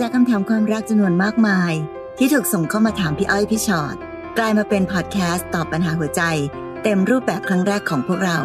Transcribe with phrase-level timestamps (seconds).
[0.00, 1.72] จากคำถามความรักจำนวนมากมาย
[2.18, 3.96] ที่ถูกส่งเข้ามาถามพี่อ้อยพี่ชอ็อต
[4.38, 6.22] กลายมาเป็นพอดแคสต์ตอบปัญหาหัวใจ
[6.82, 8.38] เต็มรูปแบบครั้งแรกของพวกเรา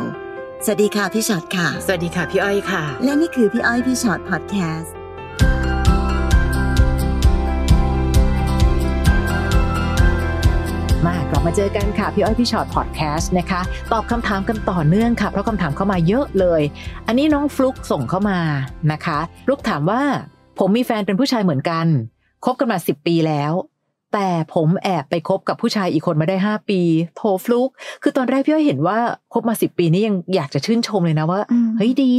[0.63, 4.93] สวัสดีค่ะพี่ชอ็อตค่ะ สวัสดีค่ะพี่อ้อยค่ะ และนี่คือพี่อ้อยพี่ชอ็อตพอดแคสต์
[11.05, 13.61] มากลับมาเจอกันค่ะ พี่อ้อยพี่ฉอดพอดแคสต์นะคะ
[13.91, 16.61] ตอบคำถามกันต่อเนื่องค่ะ เพราะคำถามเข้ามาเยอะเลย
[17.07, 18.39] อันนี้น้องฟลุกส่งเข้ามา
[18.91, 20.03] นะคะฟลุกถามว่า
[20.63, 21.87] ผมมีแฟนเป็นผู้ชายเหมือนกัน
[22.45, 23.53] คบกันมาสิบปีแล้ว
[24.13, 26.81] แต่ผมแอบไปคบกับผู้ชายอีกคนมาได้ห้าปี
[27.15, 27.69] โทฟลุก
[28.03, 28.97] คือตอนแรกพี่อ้อยเห็นว่า
[29.33, 32.13] คบมาสิบปีนี่ยังอยากจะชื่นชมเลยนะว่าอืมเฮ้ยดี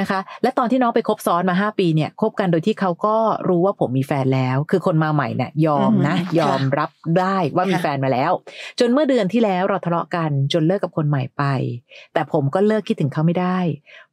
[0.00, 3.16] นะคะ และตอนที่น้องไปคบซ้อนมาห้าปีเนี่ยคบกันโดยที่เขาก็
[3.48, 8.32] รู้ว่าผมมีแฟนแล้ว คือคนมาใหม่เนี่ยยอมนะอืมยอมรับได้ว่ามีค่ะแฟนมาแล้ว
[8.80, 11.44] จนเมื่อเดือนที่แล้วเราทะเลาะกันจนเลิกกับคนใหม่ไป
[12.12, 13.58] แต่ผมก็เลิกคิดถึงเขาไม่ได้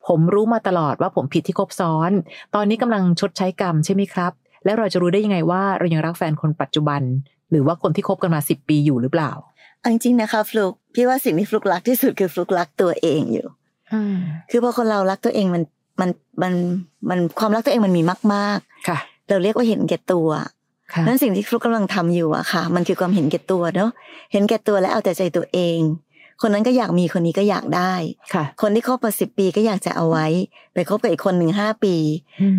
[0.10, 2.12] ผมรู้มาตลอดว่าผมผิดที่คบซ้อน
[2.56, 4.32] ตอนนี้กำลังชดใช้กรรมใช่ไหมครับ
[4.66, 7.02] แล้วเราจะรู้ได้ยังไงว่าเรายังรักแฟนคนปัจจุบัน
[7.52, 9.32] หรือว่าคนที่คบกันมาสิบปีอยู่หรือเปล่า
[9.80, 13.48] เอาจริงๆนะคะฟลุกพี่ว่าสิ่งที่ฟลุกรักที่สุดคือฟลุกรักตัวเองอยู่
[14.52, 15.64] คือพอคนเรารักตัวเองมัน
[16.02, 16.10] มัน
[16.42, 16.54] มัน
[17.10, 18.02] มันความรักตัวเองมันมี
[18.34, 20.30] มากค่ะๆเราเรียกว่าเห็นแก่ตัว
[20.94, 23.92] ค่ะนั่นสิ่งที่ฟลุกกำลังทำอยู่อะค่ะ มันคือความเห็นแก่ตัวเนาะ
[24.34, 25.80] เห็นแก่ตัวและเอาแต่ใจตัวเอง
[26.42, 27.94] คนนั้นก็อยากมีคนนี้ก็อยากได้
[28.34, 30.28] ค่ะ คนที่คบมาสิบปีก็อยากจะเอาไว้
[30.74, 31.96] ไปคบกับอีกคนหนึ่งห้าปี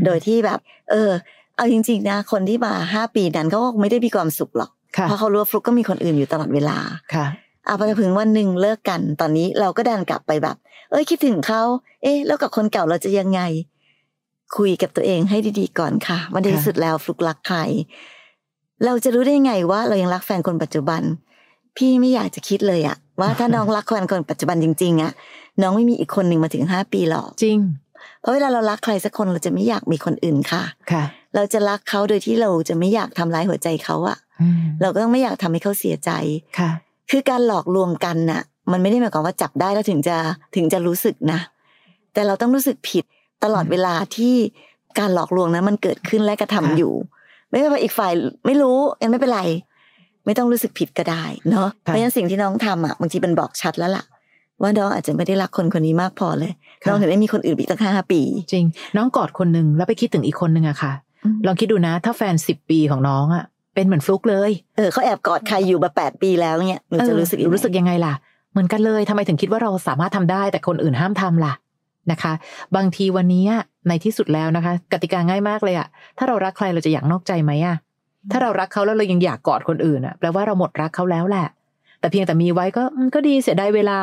[0.04, 0.58] โดยที่แบบ
[0.90, 1.10] เออ
[1.56, 6.78] เอาจริง ๆ นะ คนที่มาห้าปีนั้นเขาก็ไม่ได้มีความสุขหรอกค่ะเพราะเขารู้ว่าฟลุกก็มีคนอื่นอยู่ตลอดเวลา
[7.14, 7.26] ค่ะ
[7.66, 10.56] เอาพอถึงวันหนึ่งเลิกกันตอนนี้เราก็ดันกลับไปแบบ
[10.90, 11.62] เอ้ยคิดถึงเขา
[12.02, 13.40] เอ๊ะ แล้วกับคนเก่าเราจะยังไง
[14.56, 17.58] คุยกับตัวเองให้ดีๆก่อนค่ะวันที่ค่ะสุดแล้วฟลุกรักใคร
[18.84, 21.02] เราจะรู้ได้ไงว่าเรายังรักแฟนคนปัจจุบัน
[21.76, 25.12] พี่ไม่อยากจะคิดเลยอะ ว่าถ้าน้องรักแฟนคนปัจจุบันจริงๆอะ
[25.62, 27.58] น้องไม่มีอีกคนหนึ่งมาถึงห้าปีหรอกจริง
[28.20, 30.62] เพราะเวลาเรารักใครสักคนเราจะไม่อยากมีคนอื่นค่ะ
[30.92, 31.02] ค่ะ
[31.34, 36.10] เราจะรักเขาโดยที่เราจะไม่อยากทำร้ายหัวใจเขาอะอืมเราก็ต้องไม่อยากทำให้เขาเสียใจ
[36.58, 36.70] ค่ะ
[37.10, 40.16] คือการหลอกลวงกันน่ะ มันไม่ได้หมายความว่าจับได้แล้วถึงจะ
[40.56, 41.40] ถึงจะรู้สึกนะ
[42.14, 43.04] แต่เราต้องรู้สึกผิด
[43.44, 44.34] ตลอดเวลาที่
[44.98, 46.94] การหลอกลวงนั้นมันเกิดขึ้นและกระทำค่ะอยู่
[47.50, 48.12] ไม่ว่าอีกฝ่าย
[48.46, 49.42] ไม่รู้งั้นไม่เป็นไร
[50.26, 54.04] ไม่ต้องรู้สึกผิดก็ได้เนาะเพราะฉะนั้นสิ่งที่น้องทำอะบางทีเป็นบอกชัดแล้วล่ะ
[54.62, 56.52] ว่าน้องอาจจะไม่ได้รักคนคนนี้มากพอเลย
[56.86, 58.20] น้องถึงได้มีคนอื่นอีกตั้งห้าปี
[58.52, 58.66] จริง
[58.96, 60.92] น้องกอดคนหนึ่งแล้วไปคิดถึงอีกคนหนึ่งอะค่ะ
[61.46, 63.44] ลองคิดดูนะ ถ้าแฟนสิบปีของน้องอะ
[63.74, 68.14] เป็นเหมือนฟลุกเลยเออเขาแอบกอดใครอยู่มาแปดปีแล้วเนี่ยหนูจะรู้สึกเออรู้สึกยังไงล่ะ
[68.52, 71.54] เหมือนกันเลยทำไมถึงคิดว่าเราสามารถทำได้แต่คนอื่นห้ามทำล่ะ
[72.12, 72.32] นะคะ
[72.76, 73.44] บางทีวันนี้
[73.88, 75.86] ในที่สุดแล้วนะคะ กติกาง่ายมากเลยอะ
[76.18, 77.76] ถ้าเรารักใครเราจะอยากนอกใจไหมอะ
[78.30, 81.46] ถ้าเรารักเขาแล้วเรายังอยากกอดคนอื่นอะแปลว่าเราหมดรักเขาแล้วแหละ
[82.00, 82.82] แต่เพียงแต่มีไว้ก็
[83.14, 83.98] ก็ดีเสียดายเวลา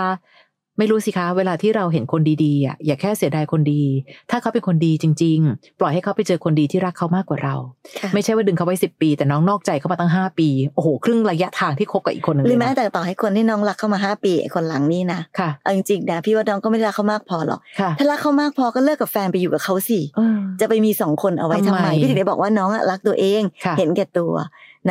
[0.77, 3.83] ไม่รู้สิคะ เวลาที่เราเห็นคนดีๆอะอย่าแค่เสียดายคนดี
[4.31, 7.55] ถ้าเขาเป็นคนดีจริง ๆ ปล่อยให้เขาไปเจอคนดีที่รักเขามากกว่าเรา
[8.01, 24.33] ค่ะไม่ใช่ว่าดึงเขาไว้สิบปี แต่น้องนอกใจเขามาตั้งห้าปีโอ้โห ครึ่งระยะทางที่คบกับอีกคนหนึ่งหรืเลอยแม้นะแต่ต่อให้คนที่น้องรักเข้ามาห้าปีไอ้คนหลังนี่นะค่ะเอาจริงๆนะพี่ว่าน้องก็ไม่ได้รักเขามากพอหรอกค่ะถ้ารักเขามากพอก็เลิกกับแฟนไปอยู่กับเขาสิเออจะไปมีสองคนเอาไว้ทำทำไมไมพี่ถึงได้บอกว่าน้องอะรักตัวเองค่ะเห็นแก่ตัว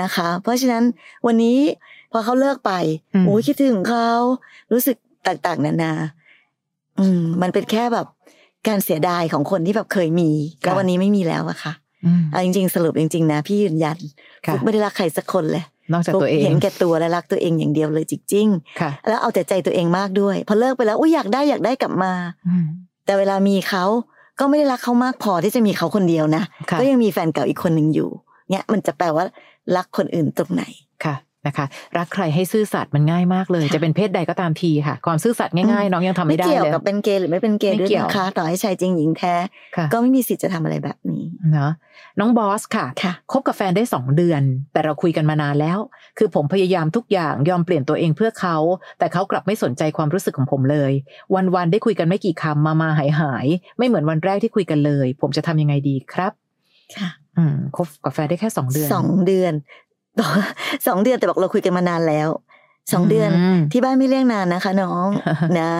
[0.01, 0.85] นะคะ เพราะฉะนั้น
[1.27, 1.59] วันนี้
[2.13, 2.73] พอเขาเลิกไป
[3.15, 4.11] อืมโอ้ยคิดถึงเขา
[4.73, 5.93] รู้สึก ต่างๆ นานา
[7.01, 8.07] อืม มันเป็นแค่แบบ
[8.69, 11.73] การเสียดายของคนที่แบบเคยมีแล้ววันนี้ไม่มีแล้วอะค่ะ
[12.05, 13.99] อืมเอาจริงๆ สรุปจริงๆนะพี่ยืนยัน
[14.47, 22.13] ค่ะฟุกไม่ได้รักใครสักคนเลยนอกจากฟุกตัวเองเห็นแก่ตัวและรักตัวเองอย่างเดียวเลยจริงๆค่ะแล้วเอาแต่ใจตัวเองมากด้วยพอเลิกไปแล้วอุ้ยอยากได้อยากได้กลับมา
[22.49, 22.67] อืม
[23.05, 23.85] แต่เวลามีเขา
[24.41, 28.09] ก็ไม่ได้รักเขามากพอที่จะมีเขาคนเดียวนะค่ะก็ยังมีแฟนเก่าอีกคนหนึ่งอยู่
[28.51, 29.25] เนี่ย มันจะแปลว่า
[29.77, 30.63] รักคนอื่นตรงไหน
[31.05, 31.15] ค่ะ
[31.47, 31.67] นะคะ
[31.99, 39.35] รักใครให้ซื่อสัตย์มันง่ายมากเลยค่ะจะเป็นเพศใดก็ตามทีค่ะ ความซื่อสัตย์ง่ายๆ น้องยังทำไม่ได้เกี่ยวเลยกับเป็นเกย์หรือไม่เป็นเกย์ไม่ด้วยเกี่ยวนะคะต่อให้ชายจริงหญิงแท้
[39.77, 41.73] ค่ะก็ไม่มีสิทธิ์จะทำอะไรแบบนี้เนาะ
[42.21, 44.43] น้องบอสค่ะค่ะคบกับแฟนได้สองเดือน
[44.73, 45.79] แต่เราคุยกันมานานแล้ว
[46.19, 48.57] คือผมพยายามทุกอย่างยอมเปลี่ยนตัวเองเพื่อเขา
[48.99, 50.93] แต่เขากลับไม่สนใจความรู้สึกของผมเลย
[51.55, 56.33] วันๆได้คุยกันไม่กี่คำมามาหายหายๆไม่เหมือนวันแรกที่คุยกันเลย ผมจะทำยังไงดีครับ
[56.97, 57.09] ค่ะ
[57.39, 59.86] อืมคบกับแฟนได้แค่สองเดือนสองเดือนบอกว่า
[60.87, 62.29] สองเดือนแต่บอกเราคุยกันมานานแล้ว
[62.93, 65.07] สองเดือนมที่บ้านไม่เรียกนานนะคะ น้อง
[65.61, 65.73] นะ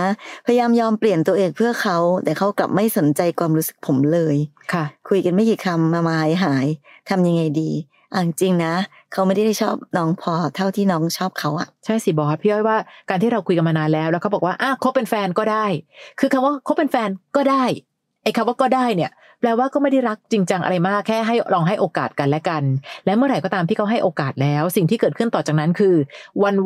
[0.47, 4.37] พยายามยอมเปลี่ยนตัวเองเพื่อเขา แต่เขากลับไม่สนใจความรู้สึกผมเลย
[4.73, 6.67] ค่ะ คุยกันไม่กี่คำมามาหายหาย
[7.09, 7.71] ทำยังไงดี
[8.13, 8.75] อะจริงๆนะ
[9.13, 12.77] เขาไม่ได้ชอบน้องพอเท่าที่น้องชอบเขาอะใช่สิบอสพี่อ้อยว่า
[13.09, 15.67] การที่เราคุยกันมานานแล้วแล้วเขาบอกว่าอะคบเป็นแฟนก็ได้
[16.21, 17.65] คือคำว่าคบเป็นแฟนก็ได้
[18.27, 22.63] ไอ้คำว่าก็ได้เนี่ย แปลว่าก็ไม่ได้รักจริงจังอะไรมากแค่ให้ลองให้โอกาสกันและกัน
[23.07, 25.95] และเมื่อไหร่ก็ตามที่เขาให้โอกาสแล้ว สิ่งที่เกิดขึ้นต่อจากนั้นคือ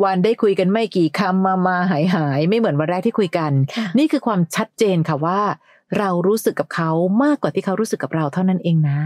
[0.03, 5.39] วันๆได้คุยกันไม่กี่คำมามาหายหายๆไม่เหมือนวันแรกที่คุยกันค่ะนี่คือความชัดเจนค่ะว่า
[5.99, 6.89] เรารู้สึกกับเขา
[7.23, 8.99] มากกว่าที่เขารู้สึกกับเราเท่านั้นเองนะ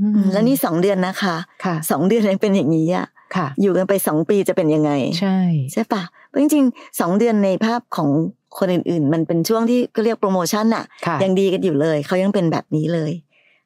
[0.00, 3.06] อืมแล้วนี่สองเดือนนะคะค่ะสองเดือนยังเป็นอย่างนี้อะ
[3.36, 4.90] ค่ะ อยู่กันไปสองปีจะเป็นยังไง
[5.20, 5.38] ใช่
[5.72, 8.10] ใช่ปะเพราะจริงๆสองเดือนในภาพของ
[8.58, 13.12] คนอื่น ๆ มันเป็นช่วงที่ก็เรียกโปรโมชั่นอะค่ะยังดีกันอยู่เลยเขายังเป็นแบบนี้เลย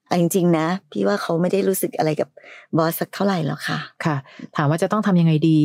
[0.07, 2.29] เอาจริงๆนะ พี่ว่าเขาไม่ได้รู้สึกอะไรกับ
[2.77, 4.17] บอสสักเท่าไหร่หรอกค่ะ ค่ะ
[4.57, 5.59] ถามว่าจะต้องทำยังไงดี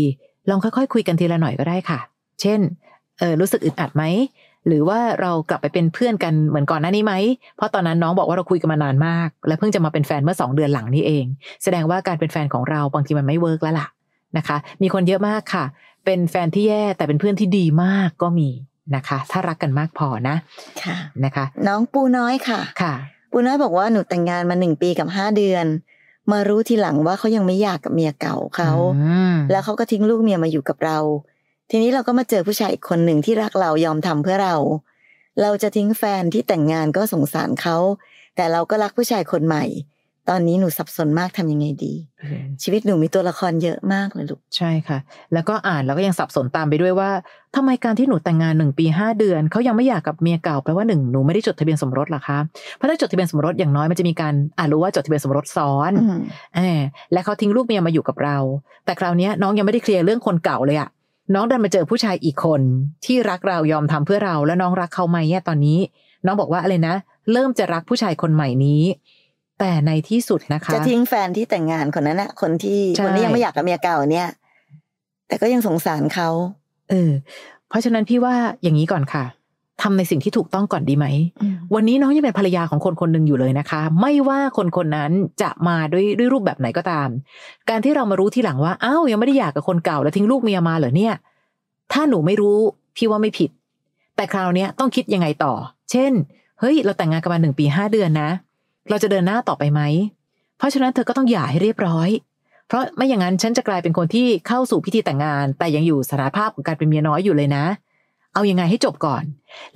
[0.49, 1.99] ลองค่อยๆ คุยกันทีละหน่อยก็ได้ค่ะ
[2.41, 2.59] เช่น
[3.19, 4.03] เออรู้สึกอึดอัดไหม
[4.67, 7.13] หรือว่าเรากลับไปเป็นเพื่อนกันเหมือนก่อนหน้านี้ไหม
[7.55, 11.25] เพราะตอนนั้นน้องบอกว่าเราคุยกันมานานมาก และเพิ่งจะมาเป็นแฟนเมื่อสองเดือนหลังนี้เอง
[11.63, 13.87] แสดงว่าการเป็นแฟนของเราบางทีมันไม่เวิร์กแล้วล่ะ
[14.37, 15.65] นะคะ มีคนเยอะมากค่ะ
[16.05, 18.49] เป็นแฟนที่แย่แต่เป็นเพื่อนที่ดีมากก็มี
[18.95, 20.35] นะคะ ถ้ารักกันมากพอนะ
[20.83, 22.93] ค่ะนะคะ น้องปูน้อยค่ะค่ะ
[23.31, 25.65] ปูน้อยบอกว่าหนูแต่งงานมาหนึ่งปีกับห้าเดือน
[26.31, 30.97] มารู้ทีหลังว่าเขายังไม่อยากกับเมียเก่าเขาอืมแล้วเขาก็ทิ้งลูกเมียมาอยู่กับเรา
[31.69, 34.55] ทีนี้เราก็มาเจอผู้ชายอีกคนหนึ่งที่รักเรายอมทำเพื่อเรา
[35.41, 37.77] เราจะทิ้งแฟนที่แต่งงานก็สงสารเขา
[38.35, 39.63] แต่เราก็รักผู้ชายคนใหม่
[40.31, 41.93] ตอนนี้หนูสับสนมากทำยังไงดี
[42.63, 44.97] ชีวิตหนูมีตัวละครเยอะมากเลยลูกใช่ค่ะ
[45.33, 47.09] แล้วก็อ่านแล้วก็ยังสับสนตามไปด้วยว่า
[47.55, 52.39] ทำไมการที่หนูแต่งงานหนึ่งปีห้าเดือนเขายังไม่อยากกับเมียเก่าแปลว่าหนึ่งหนูไม่ได้จดทะเบียนสมรสเหรอคะ
[52.75, 56.19] เพราะถ้าจดทะเบียนสมรสอย่างน้อยมันจะมีการอ่านรู้ว่าจดทะเบียนสมรสซ้อนอืม
[56.55, 56.79] เออ
[57.13, 58.37] และเขาทิ้งลูกเมียมาอยู่กับเรา
[58.85, 60.89] แต่คราวเนี้ยน้องยังไม่ได้เคลียร์เรื่องคนเก่าเลยอะ
[61.35, 62.61] น้องเดินมาเจอผู้ชายอีกคน
[63.05, 65.79] ที่รักเรายอมทำเพื่อเราแล้วน้องรักเขาไหมเนี่ยตอนนี้
[66.25, 66.95] น้องบอกว่าอะไรนะ
[67.31, 68.83] เริ่มจะรักผู้ชายคนใหม่นี้
[69.61, 74.29] แต่ในที่สุดนะคะ จะทิ้งแฟนที่แต่งงานคนนั้นนะคนที่ใช่คนที่ยังไม่อยากกับเมียเก่าเนี่ย
[75.27, 76.29] แต่ก็ยังสงสารเขา
[76.89, 77.11] เออ
[77.69, 79.23] เพราะฉะนั้นพี่ว่าอย่างนี้ก่อนค่ะ
[79.81, 81.05] ทำในสิ่งที่ถูกต้องก่อนดีไหม
[81.75, 85.11] วันนี้น้องยังเป็นภรรยาของคนคนหนึ่งอยู่เลยนะคะ ไม่ว่าคนคนนั้น
[85.41, 87.09] จะมาด้วยด้วยรูปแบบไหนก็ตาม
[87.69, 91.13] การที่เรามารู้ทีหลังว่าอ้าวยังไม่ได้หย่ากับคนเก่าแล้วทิ้งลูกเมียมาเหรอเนี่ย
[91.93, 92.57] ถ้าหนูไม่รู้
[92.95, 93.49] พี่ว่าไม่ผิด
[94.15, 95.53] แต่คราวเนี้ยต้องคิดยังไงต่อ
[95.91, 96.11] เช่น
[96.59, 98.29] เฮ้ย เราแต่งงานกันมาหนึ่งปีห้าเดือนนะ
[98.89, 99.81] เราจะเดินหน้าต่อไปไหม
[100.57, 102.09] เพราะฉะนั้นเธอก็ต้องหย่าให้เรียบร้อย
[102.67, 107.65] เพราะไม่อย่างนั้นฉันจะกลายเป็นคนที่เข้าสู่พิธีแต่งงาน แต่ยังอยู่สถานภาพของการเป็นเมียน้อยอยู่เลยนะ
[108.33, 109.23] เอายังไงให้จบก่อน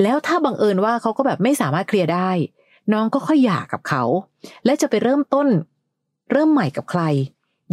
[0.01, 2.29] แล้วถ้าบังเอิญว่าเขาก็แบบไม่สามารถเคลียร์ได้
[2.93, 4.03] น้องก็ค่อยหย่ากับเขา
[4.65, 5.47] และจะไปเริ่มต้น
[6.31, 7.01] เริ่มใหม่กับใคร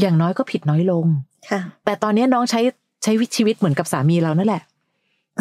[0.01, 1.07] อย่างน้อยก็ผิดน้อยลง
[1.51, 2.61] ค่ะ แต่ตอนนี้น้องใช้
[3.03, 4.63] ใช้ชีวิตเหมือนกับสามีเรานั่นแหละ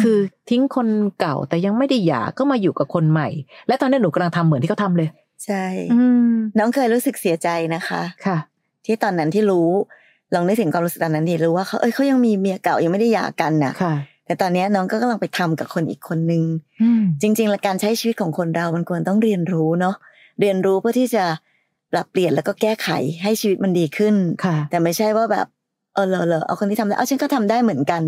[0.00, 0.18] คือ
[0.50, 0.88] ทิ้งคน
[1.20, 3.28] เก่าแต่ยังไม่ได้หย่าก็มาอยู่กับคนใหม่
[3.66, 5.08] และตอนนี้หนูกำลังทำเหมือนที่เขาทำเลย
[5.44, 6.02] ใช่อื
[6.32, 8.38] มน้องเคยรู้สึกเสียใจนะคะค่ะ
[8.86, 9.70] ที่ตอนนั้นที่รู้
[10.34, 13.94] ลองได้ถึงความรู้สึกตอนนั้นดีรู้ว่าเขาเอ้ยเขายังมีเมียเก่ายังไม่ได้หย่ากันน่ะค่ะ
[14.26, 16.42] แต่ตอนเนี้ยน้องก็กำลังไปทำกับคนอีกคนนึง
[16.82, 19.94] อืมจริงๆแล้วการใช้ชีวิตของคนเรามันควรต้องเรียนรู้เนาะ
[20.40, 21.24] เรียนรู้เพื่อที่จะ
[21.92, 22.88] ปรับเปลี่ยนแล้วก็แก้ไข
[23.22, 25.46] ให้ชีวิตมันดีขึ้นค่ะแต่ไม่ใช่ว่าแบบ
[25.94, 28.02] เออเหรอเหรอเอาคนที่ทำได้เอาฉันก็ทำได้เหมือนกัน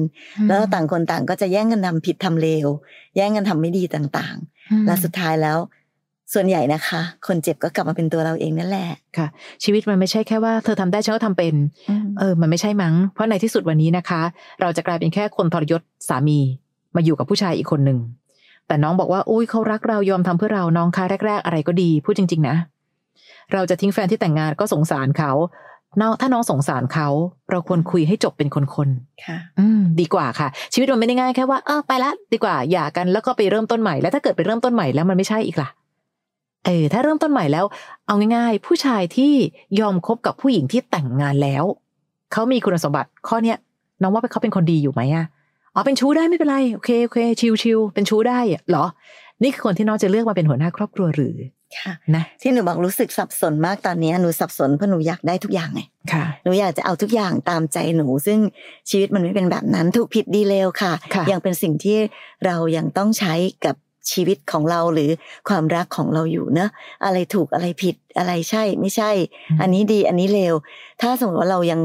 [0.46, 2.68] แล้วต่างคนต่างก็จะแย่งกันทำผิดทำเลว
[3.16, 4.36] แย่งกันทำไม่ดีต่าง
[4.70, 5.58] อืมๆและสุดท้ายแล้ว
[6.32, 9.26] ส่วนใหญ่นะคะ คนเจ็บก็กลับมาเป็นตัวเราเองนั่นแหละค่ะ
[9.64, 11.54] ชีวิตมันไม่ใช่แค่ว่าเธอทำได้ฉันก็ทำเป็น
[12.18, 14.22] เออ มันไม่ใช่มั้ง เพราะในที่สุดวันนี้นะคะ
[14.60, 16.38] เราจะกลายเป็นแค่คนทรยศสามี
[16.94, 17.98] มาอยู่กับผู้ชายอีกคนหนึ่ง
[18.66, 22.56] แต่น้องบอกว่าอุ้ยเขารักเรายอมทำเพื่อเราน้องคะแรก ๆ อะไรก็ดีพูดจริง ๆ นะ
[23.52, 25.32] เราจะทิ้งแฟนที่แต่งงานก็สงสารเขา
[26.00, 27.08] น้องถ้าน้องสงสารเขา
[27.50, 28.56] เราควรคุยให้จบเป็นค
[28.86, 28.88] น
[29.24, 35.68] ค่ะๆอืม ดีกว่าค่ะ ชีวิตมันไม่ได้ง่ายแค่ว่าเออไปละ ดีกว่าหย่ากันแล้วก็ไปเริ่มต้นใหม่แล้วถ้าเกิดไปเริ่มต้นใหม่แล้วมันไม่ใช่อีกล่ะ
[36.64, 37.64] เออถ้าเริ่มต้นใหม่แล้ว
[38.06, 39.32] เอาง่าย ๆ ผู้ชายที่
[39.80, 41.64] ยอมคบกับผู้หญิงที่แต่งงานแล้ว
[42.32, 43.58] เขามีคุณสมบัติข้อเนี้ย
[44.02, 45.26] น้องว่าเขาเป็นคนดีอยู่ไหมอะ
[45.74, 48.84] อ๋อเป็นชู้ได้ไม่เป็นไรโอเคโอเค ชิวชิวๆเป็นชู้ได้อะเหรอ
[49.42, 51.36] นี่คือคนที่น้องจะเลือกมาเป็นหัวหน้าครอบครัวหรือ
[51.78, 55.80] ค่ะนะที่หนูบอกรู้สึกสับสนมากตอนเนี้ยหนูสับสนเพราะหนูอยากได้ทุกอย่างไง
[56.12, 58.38] ค่ะหนูอยากจะเอาทุกอย่างตามใจหนู ซึ่ง
[58.90, 61.98] ชีวิตมันไม่เป็นแบบนั้นถูกผิดดีเลวค่ะค่ะยังเป็นสิ่งที่
[62.46, 63.74] เรายังต้องใช้กับ
[64.10, 65.10] ชีวิตของเราหรือ
[65.48, 66.70] ความรักของเราอยู่เนอะ
[67.04, 69.10] อะไรถูกอะไรผิดอะไรใช่ ไม่ใช่
[69.60, 70.54] อันนี้ดีอันนี้เลว
[71.00, 71.80] ถ้าสมมติว่าเรายัง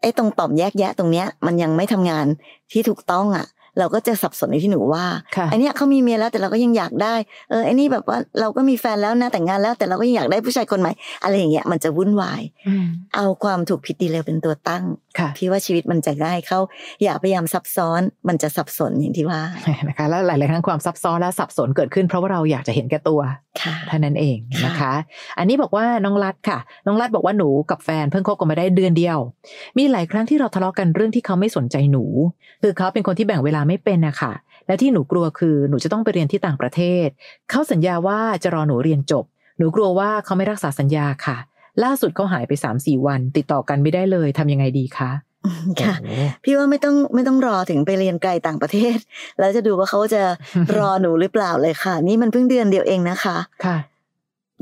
[0.00, 2.26] ไอ้ตรงต่อมแยกแยะตรงเนี้ย มันยังไม่ทำงาน
[2.72, 3.46] ที่ถูกต้องอะ
[3.78, 5.04] เราก็จะสับสนในที่หนูว่า
[5.36, 7.14] ค่ะไอเนี้ยเขามีเมียแล้วแต่เราก็ยังอยากได้
[7.50, 14.84] เออไอนี่แบบว่าเราก็มีแฟนแล้วนะแต่งงานแล้วแต่เราก็ยังอยากได้ผู้ชายคนใหม่ อะไรอย่างเงี้ยมันจะวุ่นวายอืมเอาความถูกผิดดีเลวเป็นตัวตั้ง
[15.18, 16.58] ค่ะพี่ว่าชีวิตมันจะง่ายเข้า
[17.02, 19.40] อย่าพยายามซับซ้อนมันจะสับสนอย่างที่ว่า
[19.88, 23.20] นะคะแล้วหลาย ๆ ครั้งความซับซ้อนและสับสนเกิดขึ้น เพราะว่าเราอยากจะเห็นแก่ตัว
[23.62, 24.92] ค่ะเท่านั้นเองนะคะ
[25.38, 29.18] อันนี้บอกว่าน้องรัดค่ะ น้องรัดบอกว่าหนูกับแฟนเพิ่งคบกันมาได้เดือนเดียว
[29.78, 32.04] มีหลายครั้งที่เราทะเลาะกันเรื่องที่เขาไม่สนใจหนู
[32.62, 34.32] คือเขาเป็นคนที่แบ่งเวลาไม่เป็นนะคะ
[34.66, 37.08] และที่หนูกลัวคือหนูจะต้องไปเรียนที่ต่างประเทศ
[37.50, 39.24] เขาสัญญาว่าจะรอหนูเรียนจบ
[39.58, 41.36] หนูกลัวว่าเขาไม่รักษาสัญญาค่ะ
[41.84, 45.10] ล่าสุดเขาหายไปสามสี่วัน ติดต่อกันไม่ได้เลยทำยังไงดีคะ
[45.82, 48.98] ค่ะโอ้พี่ว่าไม่ต้องไม่ต้องรอถึงไปเรียนไกลต่างประเทศ
[49.38, 50.22] แล้วจะดูว่าเขาจะ
[50.76, 53.78] รอหนูหรือเปล่าเลยค่ะ นี่มันเพิ่งเดือนเดียวเองนะคะค่ะ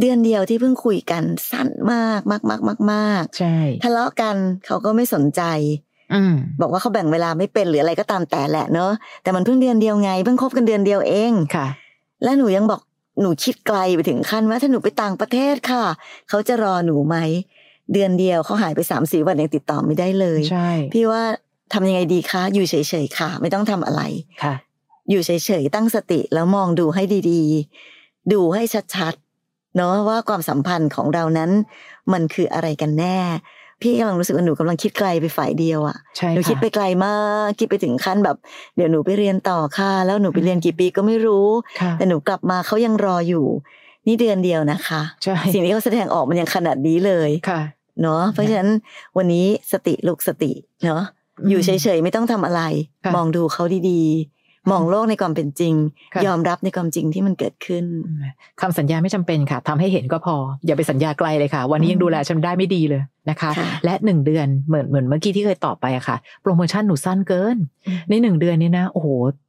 [0.01, 5.43] เดือนเดียวที่เพิ่งคุยกันสั้นมากมากมากมากมากใช่ทะเลาะกันเขาก็ไม่สนใจ
[5.73, 5.92] อืม
[6.61, 8.93] บอกว่าเขาแบ่งเวลาไม่เป็นหรืออะไรก็ตามแต่แหละเนอะ
[9.23, 11.67] แต่มันเพิ่งเดือนเดียวไงเพิ่งคบกันเดือนเดียวเองค่ะ
[12.25, 12.81] และหนูยังบอก
[13.21, 15.85] หนูคิดไกลไปถึงขั้นว่าถ้าหนูไปต่างประเทศค่ะ
[16.29, 17.17] เขาจะรอหนูไหม
[17.93, 21.23] เดือนเดียวเขาหายไปสามสี่วันยังติดต่อไม่ได้เลยใช่พี่ว่า
[21.73, 24.03] ทำยังไงดีคะ อยู่เฉยๆค่ะ ไม่ต้องทำอะไร
[24.43, 24.55] ค่ะ
[25.11, 25.31] อยู่เฉ
[25.63, 28.63] ยๆตั้งสติแล้วมองดูให้ดีๆ ดูให้
[28.97, 31.51] ชัดๆเนาะว่าความสัมพันธ์ของเรานั้น
[32.13, 33.19] มันคืออะไรกันแน่
[33.83, 38.37] พี่กำลังรู้สึกว่าหนูกำลังคิดไกลไปฝ่ายเดียวอะใช่หนูคิดค่ะไปไกลมากคิดไปถึงขั้นแบบ
[38.77, 41.49] เดี๋ยวหนูไปเรียนต่อค่ะ แล้วหนูไปเรียนกี่ปีก็ไม่รู้
[41.81, 43.47] ค่ะแต่หนูกลับมาเขายังรออยู่
[44.07, 47.61] นี่เดือนเดียวนะคะใช่สิ่งที่เขาแสดงออกมันยังขนาดนี้เลยค่ะ
[48.03, 48.71] เนาะเพราะฉะนั้น
[49.17, 50.53] วันนี้สติลูกสติ
[50.85, 51.03] เนาะ
[51.41, 52.63] อืมอยู่เฉยๆไม่ต้องทำอะไร
[53.05, 55.75] ค่ะมองดูเขาดีๆ มองโลกในความเป็นจริง
[56.15, 57.85] ค่ะยอมรับในความจริงที่มันเกิดขึ้น
[58.61, 69.09] คำสัญญาไม่จำเป็นค่ะทำให้เห็นก็พอ อย่าไปสัญญาไกลเลยค่ะ วันนี้ยังดูแลฉันได้ไม่ดีเลยนะคะค่ะและหนึ่งเดือนเหมือนเหมือนเมื่อกี้ที่เคยตอบไปอะค่ะ โปรโมชั่นหนูสั้นเกินอืมในหนึ่งเดือนนี้นะโอ้โห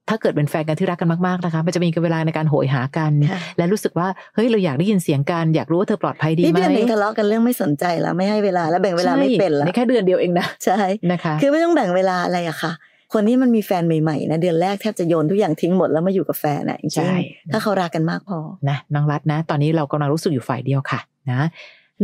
[0.10, 10.80] ถ้าเกิดเป็นแฟนกันที่รักกันมากๆนะคะ มันจะมีเวลาในการโหยหากันค่ะและรู้สึกว่าเฮ้ยเราอยากได้ยินเสียงกันอยากรู้ว่าเธอปลอดภัยดีนี่ไหมเดือนหนึ่งทะเลาะกันเรื่องไม่สนใจแล้วไม่ให้เวลาแล้วแบ่งเวลาไม่เป็นใช่ละนี่แค่เดือนเดียวเองนะใช่
[11.12, 12.72] นะคะ คือไม่ต้องแบ่งเวลาอะไรอะค่ะ
[13.14, 18.40] คนที่มันมีแฟนใหม่ๆนะเดือนแรกแทบจะโยนทุกอย่างทิ้งหมดแล้วมาอยู่กับแฟนอะจริใช่งๆถ้าเขารักกันมากพอ
[18.70, 21.00] นะน้องรัฐนะ ตอนนี้เรากำลังรู้สึกอยู่ฝ่ายเดียวค่ะ
[21.32, 21.42] นะ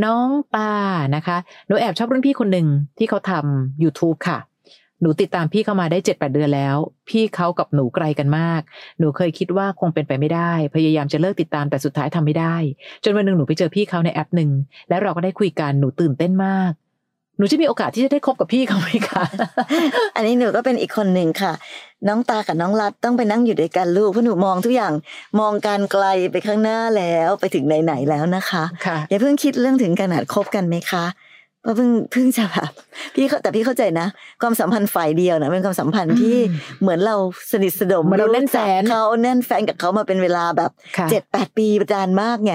[0.05, 0.71] น้องปา
[1.15, 1.37] นะคะ
[1.67, 4.39] หนูแอบชอบรุ่นพี่คนหนึ่งที่เขาทำ YouTube ค่ะ
[5.01, 6.75] หนูติดตามพี่เข้ามาได้เจ็ดแปดเดือนแล้ว
[7.09, 8.61] พี่เขากับหนูไกลกันมาก
[8.99, 12.55] หนูเคยคิดว่าคงเป็นไปไม่ได้ พยายามจะเลิกติดตามแต่สุดท้ายทำไม่ได้
[13.03, 14.51] จนวันหนึ่งหนูไปเจอพี่เขาในแอปหนึ่ง
[14.89, 16.71] แล้วเราก็ได้คุยกันหนูตื่นเต้นมาก
[17.39, 19.23] หนูจะมีโอกาสที่จะได้คบกับพี่เขาไหมคะ
[20.15, 21.53] อันนี้หนูก็เป็นอีกคนหนึ่งค่ะ
[22.07, 24.93] น้องตากับน้องรัดต้องไปนั่งอยู่ด้วยกันลูกเพราะหนูมองทุกอย่าง
[25.39, 31.05] มองการไกลไปข้างหน้าแล้วไปถึงไหนๆแล้วนะคะค่ะอย่าเพิ่งคิดเรื่องถึงขนาดคบกันไหมคะ
[31.61, 32.71] เพราะเพิ่งเพิ่งจะแบบ
[33.15, 34.07] พี่เขาแต่พี่เข้าใจนะ
[34.41, 37.15] ความสัมพันธ์ฝ่ายเดียวนะเป็นความสัมพันธ์ที่อืมเหมือนเรา
[37.51, 42.53] สนิทสนมเหมือนเราแน่นแฟนรู้จักเขาแน่นแฟนกับเขามาเป็นเวลาแบบค่ะเจ็ดแปดปีประจานมากไง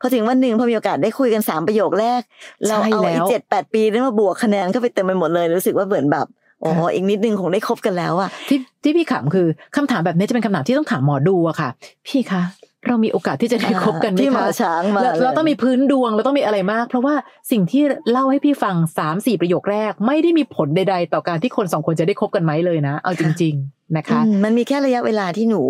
[0.00, 2.20] พอถึงวันหนึ่งพอมีโอกาสได้คุยกันสามประโยคแรก
[2.68, 6.26] เราใช่เอาไอ้แล้วเจ็ดแปดปีนั้นมาบวกคะแนนเข้าไปเต็มไปหมดเลย รู้สึกว่าเหมือนแบบ
[6.64, 9.46] อ๋ออีกนิดนึงคงได้คบกันแล้วอะที่ที่พี่ขำคือ
[9.76, 11.70] คำถามแบบนี้จะเป็นคำถามที่ต้องถามหมอดูอะค่ะ
[12.06, 12.42] พี่คะ
[12.88, 17.14] เรามีโอกาสที่จะได้คบกันไหมที่หมอคะช้างมาเราเราต้องมีพื้นดวงเราต้องมีอะไรมาก เพราะว่า
[17.50, 25.62] สิ่งที่เล่าให้พี่ฟังสามสี่ประโยคแรก ไม่ได้มีผลใด ๆ ต่อการที่คนสองคนจะได้คบกันไหมเลยนะ เอาจริง ๆนะคะอืมมันมีแค่ระยะเวลาที่หนู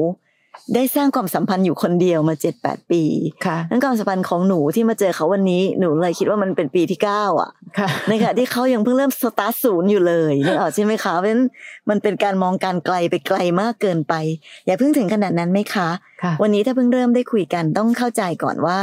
[0.75, 3.03] ได้สร้างความสัมพันธ์อยู่คนเดียวมาเจ็ดแปดปี
[3.47, 11.45] ค่ะนั่นความสัมพันธ์ของหนูที่มาเจอเขาวันนี้หนูเลยคิดว่ามันเป็นปีที่เก้าอะค่ะในขณะที่เขายังเพิ่งเริ่มสตาร์ทศูนย์อยู่เลยนึกออกใช่ไหมคะเพราะฉะนั้น
[11.89, 14.15] มันเป็นการมองการไกลไปไกลมากเกินไป
[14.67, 15.89] อย่าเพิ่งถึงขนาดนั้นไหมคะ
[16.23, 18.79] ค่ะวันนี้ถ้าเพิ่งเริ่มได้คุยกันต้องเข้าใจก่อนว่า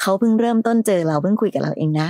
[0.00, 2.08] เขาเพิ่งเริ่มต้นเจอเราเพิ่งคุยกับเราเองนะ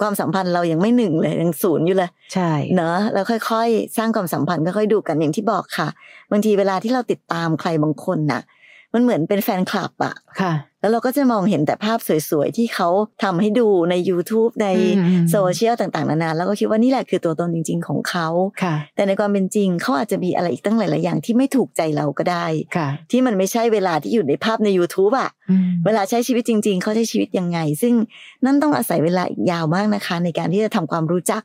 [0.00, 5.88] ค่ะความสัมพันธ์เรายังไม่หนึ่งเลยยังศูนย์อยู่เลย ใช่เนอะแล้วค่อย ๆ สร้างความสัมพันธ์ค่อยๆดูกันอย่างที่บอกค่ะ
[6.30, 8.42] บางทีเวลาที่เราติดตามใครบางคนน่ะ
[8.94, 11.98] มันเหมือนเป็นแฟนคลับอะค่ะ แล้วเราก็จะมองเห็นแต่ภาพ
[12.30, 12.88] สวยๆ ที่เขา
[13.22, 18.28] ทำให้ดูใน YouTube ในอืมอืมโซเชียลต่างๆ นานา แล้วก็คิดว่านี่แหละคือตัวตนจริง ๆ ของเขา
[18.62, 27.94] ค่ะแต่ในความเป็นจริงเขาอาจจะมีอะไรอีกตั้งหลายๆอย่างที่ไม่ถูกใจเราก็ได้ค่ะที่มันไม่ใช่เวลาที่อยู่ในภาพใน YouTube อะอืมเวลาใช้ชีวิตจริง ๆ เขาใช้ชีวิตยังไง ซึ่ง
[28.44, 31.42] นั่นต้องอาศัยเวลาอีกยาวมากนะคะ ในการที่จะทำความรู้จัก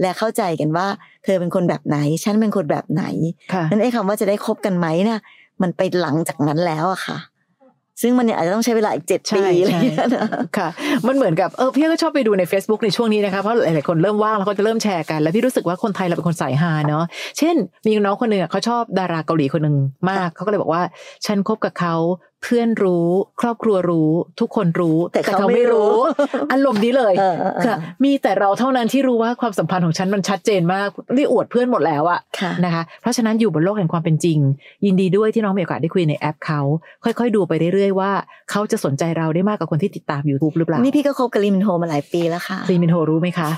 [0.00, 0.86] และเข้าใจกันว่า
[1.24, 3.04] เธอเป็นคนแบบไหน ฉันเป็นคนแบบไหน
[3.52, 5.20] ค่ะนั่นไอ้คำว่าจะได้คบกันไหมน่ะ
[5.62, 7.18] มันไปหลังจากนั้นแล้วอะค่ะ
[8.02, 10.68] ซึ่งมันเนี่ยอาจจะต้องใช้เวลาอีกเจ็ดใช่ปีอะไรอย่างเงี้ยนะค่ะ
[11.06, 17.04] มันเหมือนกับเออพี่ก็ชอบไปดูใน Facebook ในช่วงนี้นะคะเพราะหลายๆคนเริ่มว่างแล้วก็จะเริ่มแชร์กัน แล้วพี่รู้สึกว่าคนไทยเราเป็นคนสายฮาเนาะ
[17.38, 19.76] เช่น มีน้องคนหนึ่งอะเขาชอบดาราเกาหลีคนหนึ่ง
[20.10, 20.82] มากเขาก็เลยบอกว่า
[21.26, 21.94] ฉันคบกับเขา
[22.42, 23.06] เพื่อนรู้
[23.40, 25.92] ครอบครัวรู้ ทุกคนรู้ แต่เขาไม่รู้
[26.52, 34.38] อารมณ์นี้เลยเออเออเออค่ะ มีแต่เราเท่านั้นที่รู้ว่าความสัมพันธ์ของฉันมันชัดเจนมากนี่อวดเพื่อนหมดแล้วอะค่ะนะคะ เพราะฉะนั้นอยู่บนโลกแห่งความเป็นจริง
[34.84, 36.60] ยินดีด้วยที่น้องมีโอกาสได้คุยในแอปเขา
[37.04, 38.10] ค่อยๆ ดูไปเรื่อยๆว่า
[38.50, 43.48] เขาจะสนใจเราได้มากกว่าคนที่ติดตาม YouTube หรือเปล่านี่พี่ก็คบกับลีมินโฮมาหลายปีแล้วค่ะลีมินโฮรู้ไหมคะ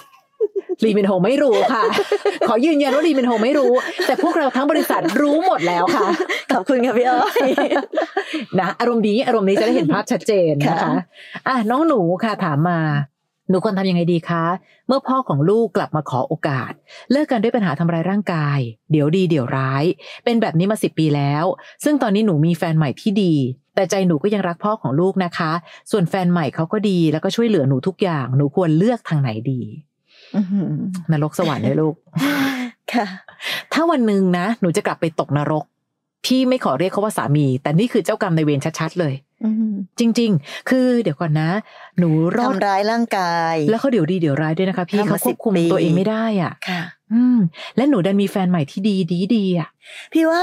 [0.85, 1.85] รีมินโฮไม่รู้ค่ะ
[2.49, 3.73] ขอยืนยันว่ารีมินโฮไม่รู้
[4.07, 6.09] แต่พวกเราทั้งบริษัทรู้หมดแล้วค่ะ
[6.53, 7.51] ขอบคุณค่ะพี่อ้อย
[8.61, 10.93] นะอารมณ์ดีอารมณ์นี้จะได้เห็นภาพชัดเจนนะคะค่ะ
[11.49, 12.81] อะน้องหนูค่ะถามมา
[13.49, 14.45] หนูควรทำยังไงดีคะ
[14.89, 16.73] เมื่อพ่อของลูกกลับมาขอโอกาส
[17.11, 18.59] เลิกกันด้วยปัญหาทำร้ายร่างกาย
[18.91, 19.85] เดี๋ยวดีเดี๋ยวร้าย
[20.25, 21.45] เป็นแบบนี้มาสิบปีแล้ว
[21.85, 23.35] ซึ่งตอนนี้หนูมีแฟนใหม่ที่ดี
[23.75, 25.53] แต่ใจหนูก็ยังรักพ่อของลูกนะคะ
[25.91, 29.90] ส่วนแฟนใหม่เขาก็ดีแล้วก็ช่วยเหลือหนูทุกอย่าง หนูควรเลือกทางไหนดีอื้อหือ
[31.13, 31.95] นรกสวรรค์เลยลูก
[32.93, 33.07] ค่ะ
[33.73, 35.65] ถ้าวันหนึ่งนะ หนูจะกลับไปตกนรก
[36.25, 41.51] พี่ไม่ขอเรียกเขาว่าสามี แต่นี่คือเจ้ากรรมในายเวรชัดๆเลยอืมจริง ๆ คือเดี๋ยวก่อนนะ
[41.99, 46.83] หนูรอดทำร้ายร่างกาย แล้วเขาเดี๋ยวดีเดี๋ยวร้ายด้วยนะคะ พี่ทำมาเขาควบคุม10ปีตัวเองไม่ได้อะ ค่ะ
[47.13, 47.39] อืม
[47.77, 49.69] และหนูดันมีแฟนใหม่ที่ดีดีดีอะ
[50.13, 50.43] พี่ว่า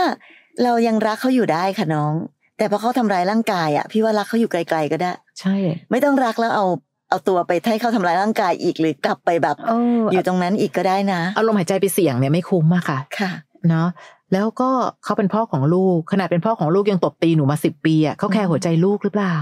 [0.63, 2.13] เรายังรักเขาอยู่ได้ค่ะน้อง
[2.57, 5.55] แต่พอเขาทำร้ายร่างกายอะ พี่ว่ารักเขาอยู่ไกล ๆ ก็ได้ ใช่
[5.91, 6.65] ไม่ต้องรักแล้วเอา
[7.09, 13.31] เอาตัวไปให้เขาทำร้ายร่างกายอีกหรือกลับไปแบบเอออยู่ตรงนั้นอีกก็ได้นะเอาลมหายใจไปเสี่ยงเนี่ยไม่คุ้มอะค่ะ ค่ะ
[13.69, 13.87] เนาะ
[14.33, 14.69] แล้วก็
[15.03, 19.37] เขาเป็นพ่อของลูกขนาดเป็นพ่อของลูกยังตบตีหนูมาสิบปีอะเขาแคร์หัวใจลูกหรือเปล่า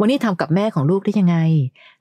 [0.00, 1.36] วันนี้ทำกับแม่ของลูกได้ยังไง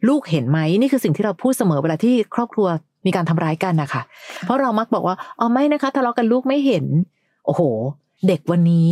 [0.07, 2.67] ลูกเห็นไหมนี่คือสิ่งที่เราพูดเสมอเวลาที่ครอบครัว
[3.05, 4.01] มีการทำร้ายกันนะคะ
[4.45, 6.85] เพราะเรามักบอกว่าอ๋อไม่นะคะทะเลาะกันลูกไม่เห็น
[7.45, 7.61] โอ้โห
[8.27, 8.89] เด็กวันนี้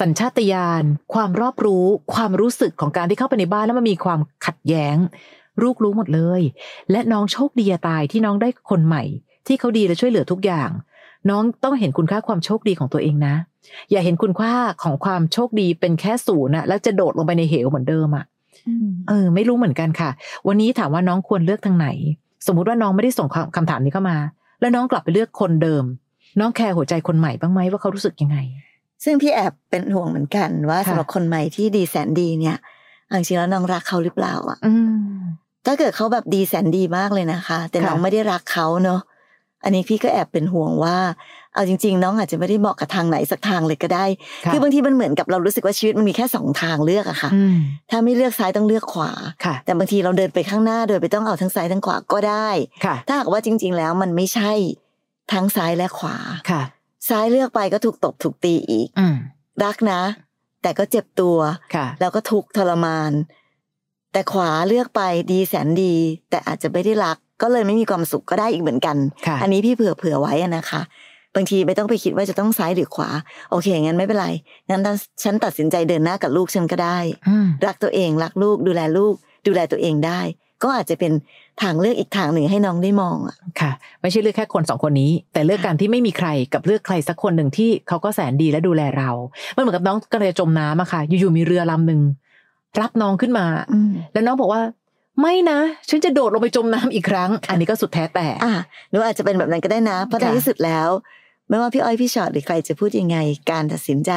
[0.00, 0.84] สัญชาตญาณ
[1.14, 1.84] ความรอบรู้
[2.14, 4.96] ความรู้สึกของการที่เข้าไปในบ้านแล้วมันมีความขัดแย้ง
[5.62, 6.40] ลูกรู้หมดเลย
[6.90, 9.02] และน้องโชคดีจะตายที่น้องได้คนใหม่
[9.46, 10.70] ที่เขาดีและช่วยเหลือทุกอย่าง
[11.30, 13.34] น้องต้องเห็นคุณค่าความโชคดีของตัวเองนะ
[13.90, 18.24] อย่าเห็นคุณค่าของความโชคดีเป็นแค่ศูนย์นะแล้วจะโดดลงไปในเหวเหมือนเดิมอะ่ะ
[19.08, 20.10] เออ ไม่รู้เหมือนกันค่ะ
[20.46, 21.88] วันนี้ถามว่าน้องควรเลือกทางไหน
[22.46, 24.16] สมมุติว่าน้องไม่ได้ส่งคำคำถามนี้เข้ามา
[24.60, 25.84] แล้วน้องกลับไปเลือกคนเดิม
[26.40, 28.36] น้องแคร์หัวใจคนใหม่บ้างไหมว่าเขารู้สึกยังไง
[29.04, 32.56] ซึ่งพี่แอบเป็นห่วงเหมือนกันว่าค่ะสำหรับคนใหม่ที่ดีแสนดีเนี่ย
[33.06, 34.72] เอาจริงๆแล้วน้องรักเขาหรือเปล่าอะอื
[35.14, 35.18] ม
[35.66, 39.00] ถ้าเกิดเขาแบบดีแสนดีมากเลยนะคะ แต่ค่ะน้องไม่ได้รักเขาเนอะ
[39.64, 40.96] อันนี้พี่ก็แอบเป็นห่วงว่า
[41.54, 44.06] เอาจริง ๆ น้องอาจจะไม่ได้เหมาะกับทางไหนสักทางเลยก็ได้
[44.44, 47.56] ค่ะคือบางทีมันเหมือนกับเรารู้สึกว่าชีวิตมันมีแค่สองทางเลือกอะค่ะอืม
[47.90, 49.12] ถ้าไม่เลือกซ้ายต้องเลือกขวา
[49.44, 52.48] ค่ะแต่บางทีเราเดินไปข้างหน้าโดยไปต้องเอาทั้งซ้ายทั้งขวาก็ได้
[52.84, 54.52] ค่ะถ้าหากว่าจริง ๆ แล้วมันไม่ใช่
[55.32, 56.16] ทั้งซ้ายและขวา
[56.50, 56.62] ค่ะ
[57.08, 59.16] ซ้ายเลือกไปก็ถูกตบถูกตีอีกอืม
[59.64, 60.00] รักนะ
[60.62, 61.38] แต่ก็เจ็บตัว
[61.74, 63.12] ค่ะแล้วก็ทุกข์ทรมาน
[64.12, 65.94] แต่ขวาเลือกไปดีแสนดี
[66.30, 68.96] แต่อาจจะไม่ได้รัก ก็เลยไม่มีความสุขก็ได้อีกเหมือนกัน
[69.26, 70.80] ค่ะอันนี้พี่เผื่อเผื่อไว้อะนะคะ
[71.34, 73.10] บางทีไม่ต้องไปคิดว่าจะต้องซ้ายหรือขวา
[73.50, 74.28] โอเคงั้นไม่เป็นไร
[74.70, 74.80] งั้น
[75.22, 79.14] ฉันตัดสินใจเดินหน้ากับลูกฉันก็ได้อืมรักตัวเองรักลูกดูแลลูก
[79.46, 80.20] ดูแลตัวเองได้
[80.64, 81.12] ก็อาจจะเป็น
[81.62, 89.10] ทางเลือกอีกทางหนึ่งให้น้องได้มองอะค่ะ ไม่ใช่เลือกแค่คนสองคนนี้ แต่เลือกการที่ไม่มีใครกับเลือกใครสักคนหนึ่งที่เขาก็แสนดีและดูแลเรา
[89.56, 92.00] มันเหมือนกับน้องกำลังจะจมน้ำอะค่ะ อยู่ๆมีเรือลำหนึ่ง
[92.80, 93.46] รับน้องขึ้นมา
[94.12, 94.62] แล้วน้องบอกว่า
[95.20, 95.58] ไม่นะ
[95.88, 98.52] ฉันจะโดดลงไปจมน้ำอีกครั้ง อันนี้ก็สุดแท้แต่อะ
[98.90, 100.88] หนูอาจจะเป็นแบบนั้นก็ได้นะเพราะในค่ะที่สุดแล้ว
[101.48, 103.18] ไม่ว่าพี่อ้อยพี่ชอตหรือใครจะพูดยังไง
[103.50, 104.12] การตัดสินใจ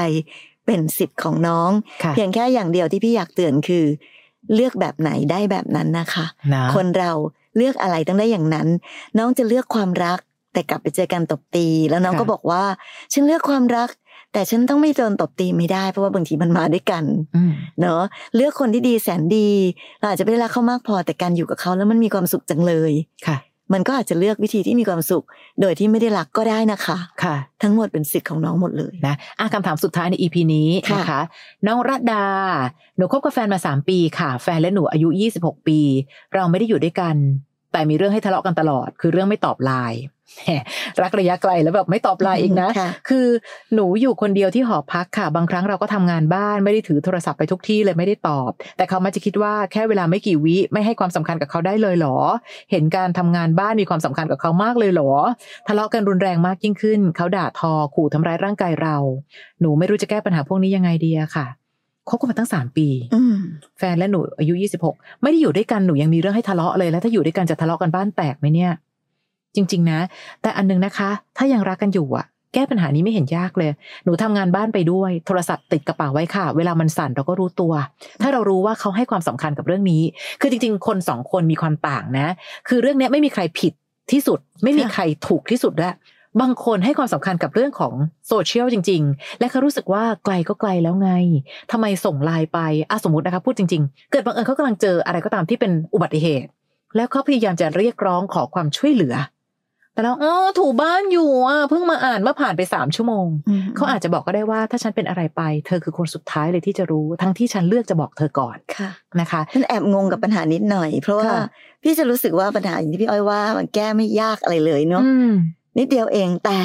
[0.65, 1.71] เป็นสิทธิ์ของน้อง
[2.03, 3.85] ค่ะเพียงแค่อย่างเดียวที่พี่อยากเตือนคือ
[4.55, 7.11] เลือกแบบไหนได้แบบนั้นนะคะนะคนเรา
[7.57, 8.67] เลือกอะไรต้องได้อย่างนั้น
[9.17, 10.19] น้องจะเลือกความรัก
[10.53, 12.63] แต่กลับไปเจอกันตบตี แล้วน้องก็บอกว่า
[13.13, 13.89] ฉันเลือกความรัก
[14.33, 17.03] แต่ฉันต้องไม่โดนตบตีไม่ได้ เพราะว่าบางทีมันมาด้วยกัน
[17.35, 18.01] อืมเนาะ
[18.35, 19.49] เลือกคนที่ดีแสนดี
[19.99, 22.91] เราอาจจะไม่ได้รักเขามากพอแต่การอยู่กับเขาแล้วมันมีความสุขจังเลย
[23.27, 23.37] ค่ะ
[23.73, 25.25] มันก็อาจจะเลือกวิธีที่มีความสุข
[25.61, 31.21] โดยที่ไม่ได้รักก็ได้นะคะค่ะ ทั้งหมดเป็นสิทธิ์ของน้องหมดเลยนะอะคำถามสุดท้ายใน EP นี้ค่ะนะคะ
[31.67, 32.25] น้องรัตดา
[32.97, 35.79] หนูคบกับแฟนมา3ปีค่ะ แฟนและหนูอายุ26ปี
[36.33, 37.15] เราไม่ได้อยู่ด้วยกัน
[37.71, 40.16] แต่มีเรื่องให้ทะเลาะกันตลอด คือเรื่องไม่ตอบไลน์แหม
[41.01, 43.27] รักระยะไกลแล้วแบบไม่ตอบไลน์อีกนะค่ะคือ
[43.73, 52.17] หนูอยู่คนเดียวที่หอพักค่ะ บางครั้งเราก็ทำงานบ้านไม่ได้ถือโทรศัพท์ไปทุกที่เลยไม่ได้ตอบ แต่เขามักจะคิดว่าแค่เวลาไม่กี่วิไม่ให้ความสำคัญกับเขาได้เลยเหรอ
[52.71, 55.11] เห็นการทำงานบ้านมีความสำคัญกับเขามากเลยเหรอ
[55.67, 58.97] ทะเลาะกันรุนแรงมากยิ่งขึ้น เขาด่าทอขู่ทำร้ายร่างกายเรา
[59.61, 61.47] หนูไม่รู้จะแก้ปัญหาพวกนี้ยังไงดีอะค่ะ
[62.09, 63.35] คบกันมาตั้งสามปีอืม
[63.77, 64.53] แฟนและหนูอายุ
[64.89, 68.71] 26ไม่ได้อยู่ด้วยกันหนูยังมีเรื่องให้ทะเลาะเลยแล้วถ้าอยู่ด้วยกันจะทะเลาะกันบ้านแตกไหมเนี่ย
[69.55, 69.99] จริง ๆ นะ
[70.41, 73.71] แต่อันนึงนะคะ ถ้ายังรักกันอยู่อะแก้ปัญหานี้ไม่เห็นยากเลย
[74.03, 77.73] หนูทำงานบ้านไปด้วย โทรศัพท์ติดกระเป๋าไว้ค่ะ เวลามันสั่นเราก็รู้ตัว
[78.21, 80.01] ถ้าเรารู้ว่าเขาให้ความสำคัญกับเรื่องนี้
[80.41, 82.27] คือจริง ๆ คนสองคนมีความต่างนะ
[82.67, 83.73] คือเรื่องนี้ไม่มีใครผิด
[84.11, 85.91] ที่สุด ไม่มีใครถูกที่สุดและ
[86.41, 87.93] บางคนให้ความสำคัญกับเรื่องของ
[88.27, 91.11] โซเชียลจริง ๆ และเขารู้สึกว่าไกลก็ไกลแล้วไง
[91.71, 96.49] ทำไมส่งไลน์ไปอะสมมตินะคะพูดจริง ๆ เกิดบังเอิญเขากำลังเจออะไรก็ตามที่เป็นอุบัติเหตุ
[96.95, 99.13] แล้วเขาพยายามจะเรียกร้องขอความช่วยเหลือ
[99.97, 111.43] แต่เราเออถูบ้านอยู่อะเพิ่งมาอ่านเมื่อผ่านไปสามชั่วโมงอืมเขาอาจจะบอกก็ได้ว่าถ้าฉันเป็นอะไรไป เธอคือคนสุดท้ายเลยที่จะรู้ทั้งที่ฉันเลือกจะบอกเธอก่อนค่ะนะคะมันแอบงงกับปัญหานิดหน่อย เพราะว่าค่ะ
[111.83, 115.31] พี่จะรู้สึกว่าปัญหาอย่างที่พี่อ้อยว่ามันแก้ไม่ยากอะไรเลยเนาะอืม
[115.77, 116.59] นิดเดียวเองแต่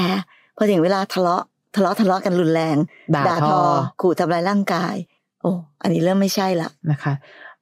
[0.56, 1.42] พอถึงเวลาทะเลาะ
[1.76, 2.76] ทะเลาะทะเลาะกันรุนแรง
[3.14, 3.60] ด่าทอ
[4.00, 4.94] ขู่ทำร้ายร่างกาย
[5.42, 7.12] โอ้อันนี้เริ่มไม่ใช่ละนะคะ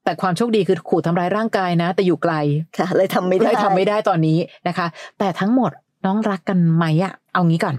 [0.05, 2.35] แต่ความโชคดีคือขู่ทำร้ายร่างกายนะ แต่อยู่ไกล
[2.79, 4.87] ค่ะเลยทำไม่ได้เลยทำไม่ได้ตอนนี้นะคะ
[5.19, 5.71] แต่ทั้งหมด
[6.05, 7.77] น้องรักกันไหมอะเอางี้ก่อน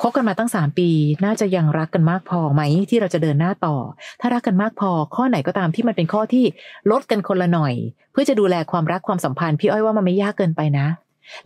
[0.00, 0.88] คบกันมาตั้งสามปี
[1.24, 3.76] น่าจะยังรักกันมากพอไหมที่เราจะเดินหน้าต่อ
[4.20, 6.44] ถ้ารักกันมากพอ ข้อไหนก็ตามที่มันเป็นข้อที่
[6.90, 7.74] ลดกันคนละหน่อย
[8.12, 10.86] เพื่อจะดูแลความรักความสัมพันธ์พี่อ้อยว่ามันไม่ยากเกินไปนะ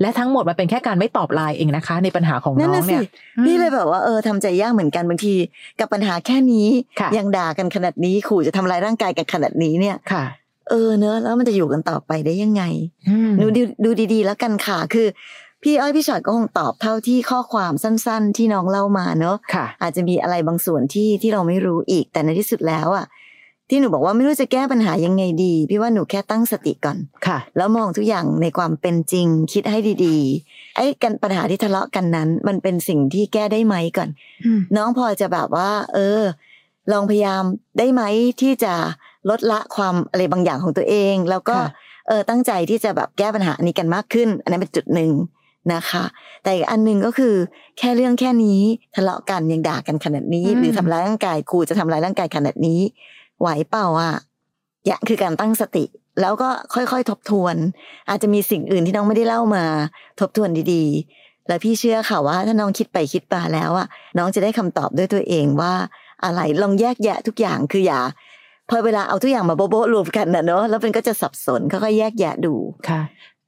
[0.00, 3.06] และทั้งหมดมันเป็นแค่การไม่ตอบไลน์เองนะคะ ในปัญหาของนั่นน้องน่ะเนี่สิย
[3.44, 5.34] พี่เลยแบบว่าเออทำใจยากเหมือนกันบางที
[5.80, 6.68] กับปัญหาแค่นี้
[7.00, 10.24] ค่ะยังด่ากันขนาดนี้ขู่จะทำลายร่างกายกันขนาดนี้เนี่ยค่ะ
[10.70, 12.62] เออเนอะแล้วมันจะอยู่กันต่อไปได้ยังไง
[13.08, 15.06] อืมดูดูดูดีๆ แล้วกันค่ะคือ
[15.62, 23.06] พี่อ้อยพี่ชอดก็คงตอบเท่าที่ข้อความสั้น ๆ ที่น้องเล่ามาเนอะค่ะอาจจะมีอะไรบางส่วนที่ที่เราไม่รู้อีกแต่ในที่สุดแล้วอะ
[23.68, 34.09] ที่หนูบอกว่าไม่รู้จะแก้ปัญหายังไงดี พี่ว่าหนูแค่ตั้งสติก่อนค่ะ แล้วมองทุกอย่างในความเป็นจริงคิดให้ดีๆ ไอ้กันปัญหาที่ทะเลาะกันนั้น มันเป็นสิ่งที่แก้ได้ไหมก่อน
[34.44, 36.22] อืมน้องพอจะแบบว่า เออ
[36.92, 37.42] ลองพยายาม
[37.78, 38.02] ได้ไหม
[38.40, 38.74] ที่จะ
[39.31, 41.68] ลดละความอะไรบางอย่างของตัวเอง แล้วก็ค่ะ
[42.09, 45.12] เออตั้งใจที่จะแบบแก้ปัญหานี้กันมากขึ้น อันนั้นเป็นจุดหนึ่ง
[45.74, 46.04] นะคะ
[46.42, 47.35] แต่อีกอันหนึ่งก็คือ
[47.78, 48.61] แค่เรื่องแค่นี้
[48.96, 52.81] ทะเลาะกันยังด่ากันขนาดนี้อืมหรือทำร้ายร่างกายครูจะทำร้ายร่างกายขนาดนี้
[53.40, 54.14] ไหวเปล่าอะ
[54.87, 55.85] อย่างคือการตั้งสติ
[56.20, 57.57] แล้วก็ค่อยๆ ทบทวน
[58.09, 59.64] อาจจะมีสิ่งอื่นที่น้องไม่ได้เล่ามา
[60.20, 63.87] ทบทวนดีๆ แล้วพี่เชื่อค่ะว่า ถ้าน้องคิดไปคิดมาแล้วอะ
[64.18, 65.72] น้องจะได้คำตอบด้วยตัวเองว่า
[66.24, 68.01] อะไรลองแยกแยะทุกอย่างคืออย่า
[68.68, 72.55] พอเวลาเอาทุกอย่างมาโบ๊ะโบ๊ะรวมกันนะเนอะแล้วมันก็จะสับสนค่อยๆแยกแยะดู
[72.88, 73.01] ค่ะ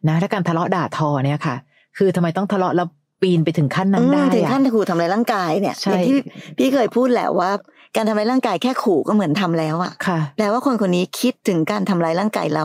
[0.08, 1.56] นะถ้าการทะเลาะด่าทอเนี่ยค่ะ
[1.98, 2.88] คือทำไมต้องทะเลาะแล้ว
[3.22, 6.16] ปีนไปถึงขั้นนั้นอืมได้ถึงอะขั้นขู่ทำร้ายร่างกายเนี่ยใช่อย่างที่
[6.58, 7.50] พี่เคยพูดแหละว่า
[7.96, 12.64] การทำร้ายร่างกายแค่ขู่ก็เหมือนทำแล้วอะค่ะแปลว่าคนคนนี้คิดถึงการทำร้ายร่างกายเรา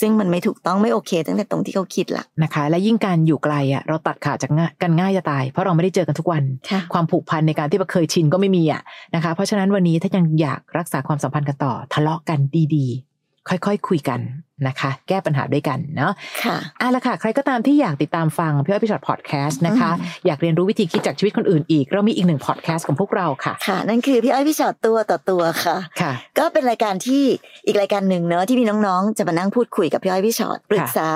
[0.00, 8.82] ซึ่งมันไม่ถูกต้องไม่โอเค ตั้งแต่ตรงที่เขาคิดละนะคะ และยิ่งการอยู่ไกลอะเราตัดขาดจากง่ายกันง่ายจะตาย เพราะเราไม่ได้เจอกันทุกวันค่ะความผูกพันในการที่เคยชินก็ไม่มีอะ
[9.14, 12.38] นะคะ เพราะฉะนั้นวันนี้ถ้ายังอยากรักษาความสัมพันธ์กันต่อทะเลาะกัน
[12.74, 13.05] ดีๆ
[13.48, 14.20] ค่อยๆคุยกัน
[14.68, 16.12] นะคะ แก้ปัญหาด้วยกันเนาะ
[16.44, 27.22] ค่ะอะละค่ะ ใครก็ตามที่อยากติดตามฟังพี่อ้อยพี่ชอตพอดแคสต์นะคะอืมอยากเรียนรู้วิธีคิดจากชีวิตคนอื่นอีก เรามีอีกหนึ่งพอดแคสต์ของพวกเราค่ะ ค่ะ นั่นคือพี่อ้อยพี่ชอตตัวต่อตัวค่ะ ค่ะ ก็เป็นรายการที่
[27.66, 31.08] อีกรายการหนึ่งเนอะที่มีน้องๆ จะมานั่งพูดคุยกับพี่อ้อยพี่ชอตปรึกษา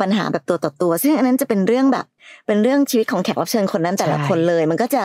[0.00, 2.06] ปัญหาแบบตัวต่อตัว ซึ่งอันนั้นจะเป็นเรื่องแบบ
[2.46, 5.04] เป็นเรื่องชีวิตของแขกรับเชิญคนนั้นแต่ละใช่คนเลย มันก็จะ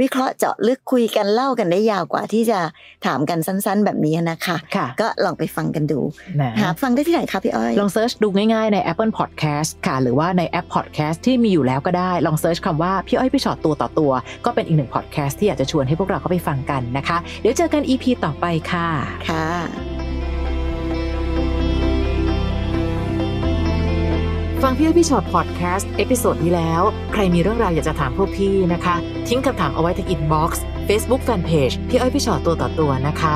[0.00, 2.58] วิเคราะห์เจาะลึกคุยกันเล่ากันได้ยาวกว่าที่จะ
[3.06, 6.00] ถามกันสั้น ๆ แบบนี้นะคะค่ะก็ลองไปฟังกันดู
[6.40, 14.12] นะหาฟังได้ที่ไหนคะพี่อ้อย ลอง search ดูง่ายๆใน Apple Podcast ค่ะ หรือว่าในแอป Podcast ที่มีอยู่แล้วก็ได้ ลอง search คำว่าพี่อ้อยพี่ฉอดตัวต่อตัว
[14.44, 18.88] ก็เป็นอีกหนึ่ง podcast ที่อยากจะชวนให้พวกเราเข้าไปฟังกันนะคะ เดี๋ยวเจอกัน EP ต่อไปค่ะ
[19.28, 19.97] ค่ะ
[24.66, 28.96] ฟังพี่อ้อยพี่ฉอดพอดแคสต์ episode นี้แล้ว ใครมีเรื่องราวอยากจะถามพวกพี่นะคะ
[29.28, 33.34] ทิ้งคำถามเอาไว้ที่ inbox เฟซบุ๊กแฟนเพจพี่อ้อยพี่ฉอดตัวต่อตัวนะคะ